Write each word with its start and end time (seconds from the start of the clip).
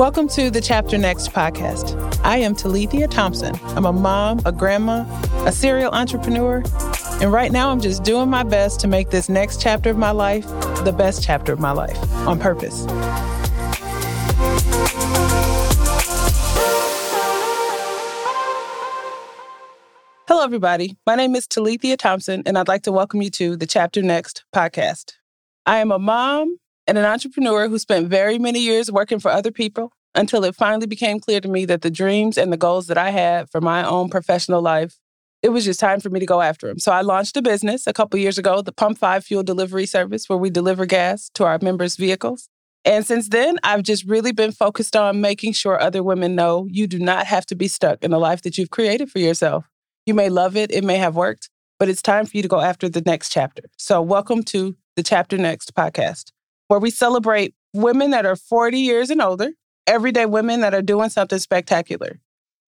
Welcome 0.00 0.28
to 0.28 0.50
the 0.50 0.62
Chapter 0.62 0.96
Next 0.96 1.28
podcast. 1.28 1.94
I 2.24 2.38
am 2.38 2.54
Talithia 2.54 3.06
Thompson. 3.10 3.54
I'm 3.76 3.84
a 3.84 3.92
mom, 3.92 4.40
a 4.46 4.50
grandma, 4.50 5.04
a 5.44 5.52
serial 5.52 5.92
entrepreneur, 5.92 6.62
and 7.20 7.30
right 7.30 7.52
now 7.52 7.68
I'm 7.68 7.82
just 7.82 8.02
doing 8.02 8.30
my 8.30 8.42
best 8.42 8.80
to 8.80 8.88
make 8.88 9.10
this 9.10 9.28
next 9.28 9.60
chapter 9.60 9.90
of 9.90 9.98
my 9.98 10.12
life 10.12 10.46
the 10.84 10.94
best 10.96 11.22
chapter 11.22 11.52
of 11.52 11.60
my 11.60 11.72
life 11.72 11.98
on 12.26 12.38
purpose. 12.38 12.86
Hello, 20.26 20.42
everybody. 20.42 20.96
My 21.06 21.14
name 21.14 21.36
is 21.36 21.46
Talithia 21.46 21.98
Thompson, 21.98 22.42
and 22.46 22.56
I'd 22.56 22.68
like 22.68 22.84
to 22.84 22.92
welcome 22.92 23.20
you 23.20 23.28
to 23.32 23.54
the 23.54 23.66
Chapter 23.66 24.00
Next 24.00 24.44
podcast. 24.54 25.16
I 25.66 25.76
am 25.76 25.92
a 25.92 25.98
mom 25.98 26.56
and 26.90 26.98
an 26.98 27.04
entrepreneur 27.04 27.68
who 27.68 27.78
spent 27.78 28.08
very 28.08 28.36
many 28.36 28.58
years 28.58 28.90
working 28.90 29.20
for 29.20 29.30
other 29.30 29.52
people 29.52 29.92
until 30.16 30.42
it 30.42 30.56
finally 30.56 30.88
became 30.88 31.20
clear 31.20 31.40
to 31.40 31.46
me 31.46 31.64
that 31.64 31.82
the 31.82 31.90
dreams 31.90 32.36
and 32.36 32.52
the 32.52 32.56
goals 32.56 32.88
that 32.88 32.98
I 32.98 33.10
had 33.10 33.48
for 33.48 33.60
my 33.60 33.86
own 33.86 34.10
professional 34.10 34.60
life, 34.60 34.98
it 35.40 35.50
was 35.50 35.64
just 35.64 35.78
time 35.78 36.00
for 36.00 36.10
me 36.10 36.18
to 36.18 36.26
go 36.26 36.40
after 36.40 36.66
them. 36.66 36.80
So 36.80 36.90
I 36.90 37.02
launched 37.02 37.36
a 37.36 37.42
business 37.42 37.86
a 37.86 37.92
couple 37.92 38.18
years 38.18 38.38
ago, 38.38 38.60
the 38.60 38.72
Pump 38.72 38.98
5 38.98 39.24
fuel 39.24 39.44
delivery 39.44 39.86
service, 39.86 40.28
where 40.28 40.36
we 40.36 40.50
deliver 40.50 40.84
gas 40.84 41.30
to 41.34 41.44
our 41.44 41.60
members' 41.62 41.94
vehicles. 41.94 42.48
And 42.84 43.06
since 43.06 43.28
then, 43.28 43.60
I've 43.62 43.84
just 43.84 44.04
really 44.04 44.32
been 44.32 44.50
focused 44.50 44.96
on 44.96 45.20
making 45.20 45.52
sure 45.52 45.80
other 45.80 46.02
women 46.02 46.34
know 46.34 46.66
you 46.68 46.88
do 46.88 46.98
not 46.98 47.24
have 47.28 47.46
to 47.46 47.54
be 47.54 47.68
stuck 47.68 48.02
in 48.02 48.10
the 48.10 48.18
life 48.18 48.42
that 48.42 48.58
you've 48.58 48.70
created 48.70 49.12
for 49.12 49.20
yourself. 49.20 49.70
You 50.06 50.14
may 50.14 50.28
love 50.28 50.56
it, 50.56 50.72
it 50.72 50.82
may 50.82 50.96
have 50.96 51.14
worked, 51.14 51.50
but 51.78 51.88
it's 51.88 52.02
time 52.02 52.26
for 52.26 52.36
you 52.36 52.42
to 52.42 52.48
go 52.48 52.58
after 52.58 52.88
the 52.88 53.02
next 53.02 53.30
chapter. 53.30 53.62
So, 53.78 54.02
welcome 54.02 54.42
to 54.44 54.76
the 54.96 55.04
Chapter 55.04 55.38
Next 55.38 55.72
podcast, 55.72 56.32
where 56.70 56.78
we 56.78 56.88
celebrate 56.90 57.52
women 57.74 58.12
that 58.12 58.24
are 58.24 58.36
40 58.36 58.78
years 58.78 59.10
and 59.10 59.20
older 59.20 59.50
everyday 59.88 60.24
women 60.24 60.60
that 60.60 60.72
are 60.72 60.82
doing 60.82 61.08
something 61.10 61.40
spectacular. 61.40 62.20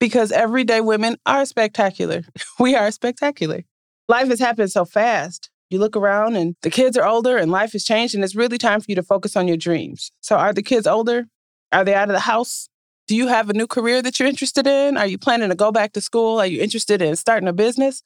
Because 0.00 0.32
everyday 0.32 0.80
women 0.80 1.16
are 1.26 1.44
spectacular. 1.44 2.24
we 2.58 2.74
are 2.74 2.90
spectacular. 2.90 3.62
Life 4.08 4.26
has 4.30 4.40
happened 4.40 4.72
so 4.72 4.84
fast. 4.84 5.48
You 5.70 5.78
look 5.78 5.96
around 5.96 6.34
and 6.34 6.56
the 6.62 6.70
kids 6.70 6.96
are 6.96 7.06
older 7.06 7.36
and 7.36 7.52
life 7.52 7.70
has 7.72 7.84
changed, 7.84 8.16
and 8.16 8.24
it's 8.24 8.34
really 8.34 8.58
time 8.58 8.80
for 8.80 8.86
you 8.88 8.96
to 8.96 9.02
focus 9.04 9.36
on 9.36 9.46
your 9.46 9.56
dreams. 9.56 10.10
So, 10.20 10.36
are 10.36 10.52
the 10.52 10.62
kids 10.62 10.88
older? 10.88 11.26
Are 11.70 11.84
they 11.84 11.94
out 11.94 12.08
of 12.08 12.14
the 12.14 12.20
house? 12.20 12.68
Do 13.06 13.14
you 13.14 13.28
have 13.28 13.48
a 13.48 13.54
new 13.54 13.68
career 13.68 14.02
that 14.02 14.18
you're 14.18 14.28
interested 14.28 14.66
in? 14.66 14.96
Are 14.96 15.06
you 15.06 15.18
planning 15.18 15.50
to 15.50 15.54
go 15.54 15.70
back 15.70 15.92
to 15.92 16.00
school? 16.00 16.40
Are 16.40 16.46
you 16.46 16.60
interested 16.60 17.00
in 17.00 17.14
starting 17.14 17.48
a 17.48 17.52
business? 17.52 18.02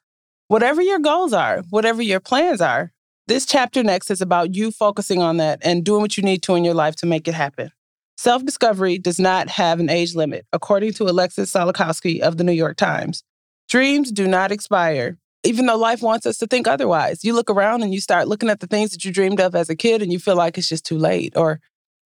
Whatever 0.48 0.82
your 0.82 0.98
goals 0.98 1.32
are, 1.32 1.62
whatever 1.70 2.02
your 2.02 2.20
plans 2.20 2.60
are, 2.60 2.92
this 3.28 3.44
chapter 3.44 3.84
next 3.84 4.10
is 4.10 4.22
about 4.22 4.54
you 4.54 4.70
focusing 4.70 5.22
on 5.22 5.36
that 5.36 5.60
and 5.62 5.84
doing 5.84 6.00
what 6.00 6.16
you 6.16 6.22
need 6.22 6.42
to 6.42 6.54
in 6.54 6.64
your 6.64 6.74
life 6.74 6.96
to 6.96 7.06
make 7.06 7.28
it 7.28 7.34
happen. 7.34 7.70
Self 8.16 8.44
discovery 8.44 8.98
does 8.98 9.20
not 9.20 9.48
have 9.50 9.78
an 9.78 9.90
age 9.90 10.14
limit, 10.14 10.46
according 10.52 10.94
to 10.94 11.04
Alexis 11.04 11.52
Solokowski 11.52 12.20
of 12.20 12.38
the 12.38 12.42
New 12.44 12.52
York 12.52 12.78
Times. 12.78 13.22
Dreams 13.68 14.10
do 14.10 14.26
not 14.26 14.50
expire, 14.50 15.18
even 15.44 15.66
though 15.66 15.76
life 15.76 16.00
wants 16.00 16.24
us 16.24 16.38
to 16.38 16.46
think 16.46 16.66
otherwise. 16.66 17.22
You 17.22 17.34
look 17.34 17.50
around 17.50 17.82
and 17.82 17.92
you 17.92 18.00
start 18.00 18.28
looking 18.28 18.48
at 18.48 18.60
the 18.60 18.66
things 18.66 18.90
that 18.90 19.04
you 19.04 19.12
dreamed 19.12 19.40
of 19.40 19.54
as 19.54 19.68
a 19.68 19.76
kid 19.76 20.00
and 20.00 20.10
you 20.10 20.18
feel 20.18 20.34
like 20.34 20.56
it's 20.56 20.68
just 20.68 20.86
too 20.86 20.98
late. 20.98 21.36
Or, 21.36 21.60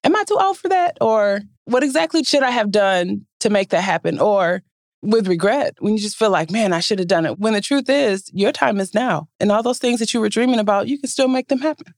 am 0.04 0.16
I 0.16 0.24
too 0.24 0.38
old 0.42 0.58
for 0.58 0.70
that? 0.70 0.98
Or, 1.00 1.42
what 1.66 1.84
exactly 1.84 2.24
should 2.24 2.44
I 2.44 2.50
have 2.50 2.72
done 2.72 3.28
to 3.42 3.52
make 3.52 3.70
that 3.70 3.84
happen? 3.84 4.20
Or, 4.20 4.64
with 5.02 5.28
regret, 5.28 5.76
when 5.80 5.94
you 5.94 6.00
just 6.00 6.18
feel 6.18 6.30
like, 6.30 6.52
man, 6.52 6.74
I 6.74 6.80
should 6.80 7.00
have 7.00 7.08
done 7.08 7.26
it. 7.26 7.40
When 7.40 7.54
the 7.54 7.62
truth 7.62 7.90
is, 7.90 8.30
your 8.34 8.52
time 8.52 8.80
is 8.80 8.94
now. 8.94 9.28
And 9.40 9.52
all 9.52 9.64
those 9.64 9.80
things 9.80 10.00
that 10.00 10.14
you 10.14 10.20
were 10.20 10.30
dreaming 10.30 10.60
about, 10.60 10.88
you 10.88 11.00
can 11.00 11.10
still 11.10 11.28
make 11.28 11.48
them 11.48 11.60
happen. 11.60 11.94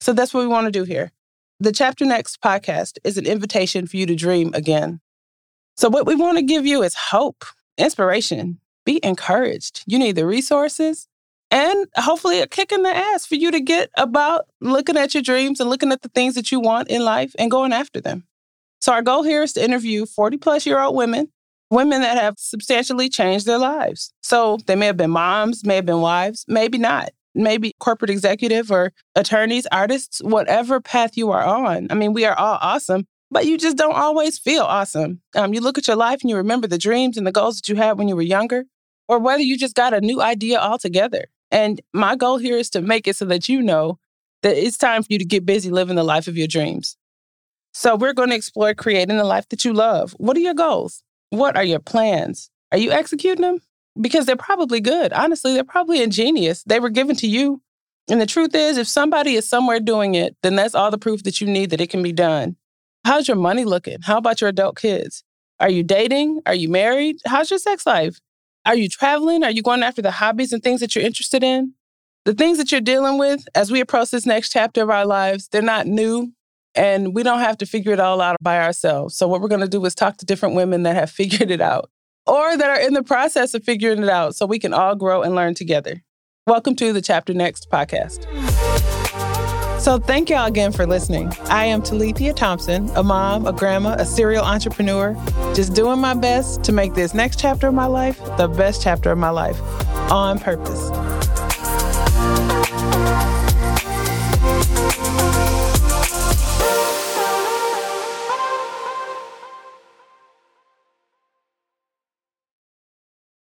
So 0.00 0.12
that's 0.12 0.32
what 0.32 0.40
we 0.40 0.46
want 0.46 0.66
to 0.66 0.70
do 0.70 0.84
here. 0.84 1.12
The 1.60 1.72
Chapter 1.72 2.04
Next 2.04 2.40
podcast 2.40 2.98
is 3.02 3.18
an 3.18 3.26
invitation 3.26 3.86
for 3.86 3.96
you 3.96 4.06
to 4.06 4.14
dream 4.14 4.52
again. 4.54 5.00
So, 5.76 5.88
what 5.88 6.06
we 6.06 6.14
want 6.14 6.38
to 6.38 6.42
give 6.42 6.64
you 6.64 6.82
is 6.82 6.94
hope, 6.94 7.44
inspiration. 7.76 8.60
Be 8.84 9.00
encouraged. 9.02 9.82
You 9.86 9.98
need 9.98 10.14
the 10.14 10.24
resources 10.24 11.08
and 11.50 11.86
hopefully 11.96 12.40
a 12.40 12.46
kick 12.46 12.70
in 12.70 12.82
the 12.82 12.96
ass 12.96 13.26
for 13.26 13.34
you 13.34 13.50
to 13.50 13.60
get 13.60 13.90
about 13.96 14.46
looking 14.60 14.96
at 14.96 15.14
your 15.14 15.22
dreams 15.22 15.60
and 15.60 15.68
looking 15.68 15.90
at 15.90 16.02
the 16.02 16.08
things 16.10 16.36
that 16.36 16.52
you 16.52 16.60
want 16.60 16.88
in 16.88 17.04
life 17.04 17.34
and 17.38 17.50
going 17.50 17.72
after 17.72 18.00
them. 18.00 18.24
So, 18.80 18.92
our 18.92 19.02
goal 19.02 19.24
here 19.24 19.42
is 19.42 19.52
to 19.54 19.64
interview 19.64 20.06
40 20.06 20.36
plus 20.36 20.64
year 20.64 20.80
old 20.80 20.94
women, 20.94 21.28
women 21.70 22.00
that 22.00 22.16
have 22.16 22.34
substantially 22.38 23.08
changed 23.08 23.46
their 23.46 23.58
lives. 23.58 24.12
So, 24.22 24.58
they 24.66 24.76
may 24.76 24.86
have 24.86 24.96
been 24.96 25.10
moms, 25.10 25.64
may 25.64 25.76
have 25.76 25.86
been 25.86 26.00
wives, 26.00 26.44
maybe 26.48 26.78
not 26.78 27.10
maybe 27.38 27.74
corporate 27.78 28.10
executive 28.10 28.70
or 28.70 28.92
attorneys, 29.14 29.66
artists, 29.72 30.20
whatever 30.22 30.80
path 30.80 31.16
you 31.16 31.30
are 31.30 31.44
on. 31.44 31.86
I 31.90 31.94
mean, 31.94 32.12
we 32.12 32.24
are 32.24 32.36
all 32.36 32.58
awesome, 32.60 33.06
but 33.30 33.46
you 33.46 33.56
just 33.56 33.76
don't 33.76 33.94
always 33.94 34.38
feel 34.38 34.62
awesome. 34.62 35.20
Um, 35.34 35.54
you 35.54 35.60
look 35.60 35.78
at 35.78 35.86
your 35.86 35.96
life 35.96 36.20
and 36.20 36.30
you 36.30 36.36
remember 36.36 36.66
the 36.66 36.78
dreams 36.78 37.16
and 37.16 37.26
the 37.26 37.32
goals 37.32 37.56
that 37.56 37.68
you 37.68 37.76
had 37.76 37.98
when 37.98 38.08
you 38.08 38.16
were 38.16 38.22
younger, 38.22 38.64
or 39.06 39.18
whether 39.18 39.42
you 39.42 39.56
just 39.56 39.74
got 39.74 39.94
a 39.94 40.00
new 40.00 40.20
idea 40.20 40.58
altogether. 40.58 41.26
And 41.50 41.80
my 41.94 42.16
goal 42.16 42.38
here 42.38 42.56
is 42.56 42.68
to 42.70 42.82
make 42.82 43.08
it 43.08 43.16
so 43.16 43.24
that 43.26 43.48
you 43.48 43.62
know 43.62 43.98
that 44.42 44.56
it's 44.56 44.76
time 44.76 45.02
for 45.02 45.08
you 45.10 45.18
to 45.18 45.24
get 45.24 45.46
busy 45.46 45.70
living 45.70 45.96
the 45.96 46.04
life 46.04 46.28
of 46.28 46.36
your 46.36 46.46
dreams. 46.46 46.96
So, 47.72 47.96
we're 47.96 48.14
going 48.14 48.30
to 48.30 48.34
explore 48.34 48.74
creating 48.74 49.18
the 49.18 49.24
life 49.24 49.48
that 49.50 49.64
you 49.64 49.72
love. 49.72 50.12
What 50.18 50.36
are 50.36 50.40
your 50.40 50.54
goals? 50.54 51.02
What 51.30 51.56
are 51.56 51.64
your 51.64 51.80
plans? 51.80 52.50
Are 52.72 52.78
you 52.78 52.90
executing 52.90 53.42
them? 53.42 53.60
because 54.00 54.26
they're 54.26 54.36
probably 54.36 54.80
good. 54.80 55.12
Honestly, 55.12 55.54
they're 55.54 55.64
probably 55.64 56.02
ingenious. 56.02 56.62
They 56.64 56.80
were 56.80 56.90
given 56.90 57.16
to 57.16 57.26
you. 57.26 57.62
And 58.10 58.20
the 58.20 58.26
truth 58.26 58.54
is, 58.54 58.78
if 58.78 58.88
somebody 58.88 59.34
is 59.34 59.48
somewhere 59.48 59.80
doing 59.80 60.14
it, 60.14 60.36
then 60.42 60.56
that's 60.56 60.74
all 60.74 60.90
the 60.90 60.98
proof 60.98 61.24
that 61.24 61.40
you 61.40 61.46
need 61.46 61.70
that 61.70 61.80
it 61.80 61.90
can 61.90 62.02
be 62.02 62.12
done. 62.12 62.56
How's 63.04 63.28
your 63.28 63.36
money 63.36 63.64
looking? 63.64 63.98
How 64.02 64.18
about 64.18 64.40
your 64.40 64.48
adult 64.48 64.76
kids? 64.76 65.24
Are 65.60 65.68
you 65.68 65.82
dating? 65.82 66.40
Are 66.46 66.54
you 66.54 66.68
married? 66.68 67.16
How's 67.26 67.50
your 67.50 67.58
sex 67.58 67.84
life? 67.84 68.20
Are 68.64 68.76
you 68.76 68.88
traveling? 68.88 69.44
Are 69.44 69.50
you 69.50 69.62
going 69.62 69.82
after 69.82 70.02
the 70.02 70.10
hobbies 70.10 70.52
and 70.52 70.62
things 70.62 70.80
that 70.80 70.94
you're 70.94 71.04
interested 71.04 71.42
in? 71.42 71.74
The 72.24 72.34
things 72.34 72.58
that 72.58 72.70
you're 72.70 72.80
dealing 72.80 73.18
with 73.18 73.44
as 73.54 73.70
we 73.70 73.80
approach 73.80 74.10
this 74.10 74.26
next 74.26 74.50
chapter 74.50 74.82
of 74.82 74.90
our 74.90 75.06
lives, 75.06 75.48
they're 75.48 75.62
not 75.62 75.86
new 75.86 76.32
and 76.78 77.12
we 77.12 77.24
don't 77.24 77.40
have 77.40 77.58
to 77.58 77.66
figure 77.66 77.92
it 77.92 77.98
all 77.98 78.20
out 78.20 78.36
by 78.40 78.60
ourselves. 78.60 79.16
So, 79.16 79.26
what 79.26 79.42
we're 79.42 79.48
going 79.48 79.60
to 79.60 79.68
do 79.68 79.84
is 79.84 79.94
talk 79.94 80.16
to 80.18 80.24
different 80.24 80.54
women 80.54 80.84
that 80.84 80.94
have 80.94 81.10
figured 81.18 81.50
it 81.50 81.60
out 81.60 81.90
or 82.26 82.56
that 82.56 82.70
are 82.70 82.80
in 82.80 82.94
the 82.94 83.02
process 83.02 83.52
of 83.52 83.64
figuring 83.64 84.02
it 84.02 84.08
out 84.08 84.36
so 84.36 84.46
we 84.46 84.58
can 84.58 84.72
all 84.72 84.94
grow 84.94 85.22
and 85.22 85.34
learn 85.34 85.54
together. 85.54 86.02
Welcome 86.46 86.76
to 86.76 86.92
the 86.92 87.02
Chapter 87.02 87.34
Next 87.34 87.68
podcast. 87.70 88.24
So, 89.80 89.98
thank 89.98 90.30
y'all 90.30 90.46
again 90.46 90.72
for 90.72 90.86
listening. 90.86 91.32
I 91.50 91.64
am 91.64 91.82
Talithia 91.82 92.34
Thompson, 92.34 92.90
a 92.94 93.02
mom, 93.02 93.46
a 93.46 93.52
grandma, 93.52 93.96
a 93.98 94.04
serial 94.04 94.44
entrepreneur, 94.44 95.14
just 95.54 95.74
doing 95.74 96.00
my 96.00 96.14
best 96.14 96.62
to 96.64 96.72
make 96.72 96.94
this 96.94 97.12
next 97.12 97.40
chapter 97.40 97.68
of 97.68 97.74
my 97.74 97.86
life 97.86 98.18
the 98.36 98.48
best 98.48 98.82
chapter 98.82 99.10
of 99.10 99.18
my 99.18 99.30
life 99.30 99.60
on 100.10 100.38
purpose. 100.38 100.90